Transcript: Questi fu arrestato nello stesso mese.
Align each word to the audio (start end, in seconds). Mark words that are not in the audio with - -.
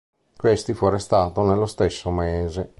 Questi 0.35 0.73
fu 0.73 0.85
arrestato 0.85 1.45
nello 1.45 1.67
stesso 1.67 2.09
mese. 2.09 2.69